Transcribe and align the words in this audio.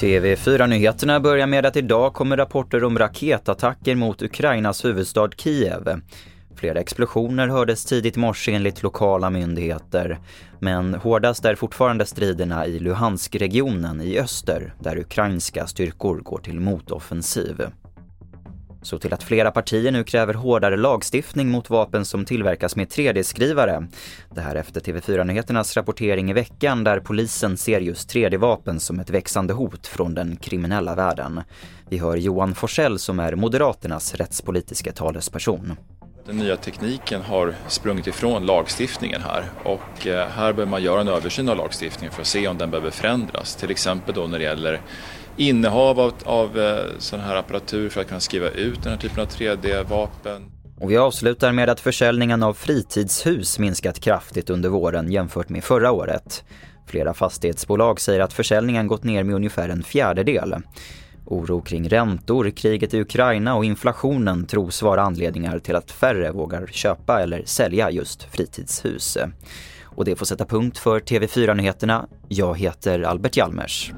TV4-nyheterna 0.00 1.20
börjar 1.20 1.46
med 1.46 1.66
att 1.66 1.76
idag 1.76 2.14
kommer 2.14 2.36
rapporter 2.36 2.84
om 2.84 2.98
raketattacker 2.98 3.94
mot 3.94 4.22
Ukrainas 4.22 4.84
huvudstad 4.84 5.30
Kiev. 5.36 6.00
Flera 6.54 6.80
explosioner 6.80 7.48
hördes 7.48 7.84
tidigt 7.84 8.16
i 8.16 8.20
morse 8.20 8.52
enligt 8.52 8.82
lokala 8.82 9.30
myndigheter. 9.30 10.18
Men 10.58 10.94
hårdast 10.94 11.44
är 11.44 11.54
fortfarande 11.54 12.06
striderna 12.06 12.66
i 12.66 12.78
Luhansk-regionen 12.78 14.00
i 14.00 14.18
öster 14.18 14.74
där 14.78 14.98
ukrainska 14.98 15.66
styrkor 15.66 16.16
går 16.16 16.38
till 16.38 16.60
motoffensiv. 16.60 17.62
Så 18.82 18.98
till 18.98 19.12
att 19.12 19.22
flera 19.22 19.50
partier 19.50 19.92
nu 19.92 20.04
kräver 20.04 20.34
hårdare 20.34 20.76
lagstiftning 20.76 21.48
mot 21.48 21.70
vapen 21.70 22.04
som 22.04 22.24
tillverkas 22.24 22.76
med 22.76 22.88
3D-skrivare. 22.88 23.86
Det 24.34 24.40
här 24.40 24.54
efter 24.54 24.80
TV4-nyheternas 24.80 25.76
rapportering 25.76 26.30
i 26.30 26.32
veckan 26.32 26.84
där 26.84 27.00
polisen 27.00 27.56
ser 27.56 27.80
just 27.80 28.14
3D-vapen 28.14 28.80
som 28.80 29.00
ett 29.00 29.10
växande 29.10 29.52
hot 29.52 29.86
från 29.86 30.14
den 30.14 30.36
kriminella 30.36 30.94
världen. 30.94 31.40
Vi 31.88 31.98
hör 31.98 32.16
Johan 32.16 32.54
Forsell 32.54 32.98
som 32.98 33.20
är 33.20 33.34
Moderaternas 33.34 34.14
rättspolitiska 34.14 34.92
talesperson. 34.92 35.76
Den 36.30 36.38
nya 36.38 36.56
tekniken 36.56 37.22
har 37.22 37.54
sprungit 37.68 38.06
ifrån 38.06 38.46
lagstiftningen 38.46 39.22
här 39.22 39.44
och 39.64 40.06
eh, 40.06 40.28
här 40.28 40.52
behöver 40.52 40.70
man 40.70 40.82
göra 40.82 41.00
en 41.00 41.08
översyn 41.08 41.48
av 41.48 41.56
lagstiftningen 41.56 42.12
för 42.12 42.20
att 42.20 42.26
se 42.26 42.48
om 42.48 42.58
den 42.58 42.70
behöver 42.70 42.90
förändras. 42.90 43.56
Till 43.56 43.70
exempel 43.70 44.14
då 44.14 44.26
när 44.26 44.38
det 44.38 44.44
gäller 44.44 44.80
innehav 45.36 46.00
av, 46.00 46.12
av 46.24 46.58
eh, 46.58 46.84
sån 46.98 47.20
här 47.20 47.36
apparatur 47.36 47.88
för 47.88 48.00
att 48.00 48.08
kunna 48.08 48.20
skriva 48.20 48.48
ut 48.48 48.82
den 48.82 48.92
här 48.92 48.98
typen 48.98 49.20
av 49.20 49.28
3D-vapen. 49.28 50.50
Och 50.80 50.90
vi 50.90 50.96
avslutar 50.96 51.52
med 51.52 51.68
att 51.68 51.80
försäljningen 51.80 52.42
av 52.42 52.54
fritidshus 52.54 53.58
minskat 53.58 54.00
kraftigt 54.00 54.50
under 54.50 54.68
våren 54.68 55.12
jämfört 55.12 55.48
med 55.48 55.64
förra 55.64 55.92
året. 55.92 56.44
Flera 56.86 57.14
fastighetsbolag 57.14 58.00
säger 58.00 58.20
att 58.20 58.32
försäljningen 58.32 58.86
gått 58.86 59.04
ner 59.04 59.24
med 59.24 59.34
ungefär 59.34 59.68
en 59.68 59.82
fjärdedel. 59.82 60.54
Oro 61.24 61.60
kring 61.60 61.88
räntor, 61.88 62.50
kriget 62.50 62.94
i 62.94 63.00
Ukraina 63.00 63.56
och 63.56 63.64
inflationen 63.64 64.46
tros 64.46 64.82
vara 64.82 65.02
anledningar 65.02 65.58
till 65.58 65.76
att 65.76 65.90
färre 65.90 66.32
vågar 66.32 66.66
köpa 66.66 67.22
eller 67.22 67.42
sälja 67.44 67.90
just 67.90 68.22
fritidshus. 68.22 69.18
Och 69.84 70.04
det 70.04 70.16
får 70.16 70.26
sätta 70.26 70.44
punkt 70.44 70.78
för 70.78 71.00
TV4-nyheterna. 71.00 72.06
Jag 72.28 72.58
heter 72.58 73.02
Albert 73.02 73.36
Hjalmers. 73.36 73.92